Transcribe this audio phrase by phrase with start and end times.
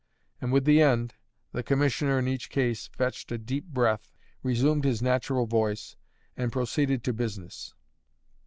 [0.41, 1.13] And with the end,
[1.51, 5.95] the commissioner, in each case, fetched a deep breath, resumed his natural voice,
[6.35, 7.75] and proceeded to business.